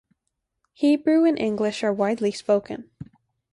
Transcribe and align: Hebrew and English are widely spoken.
Hebrew 0.73 1.25
and 1.25 1.37
English 1.37 1.83
are 1.83 1.93
widely 1.93 2.31
spoken. 2.31 2.89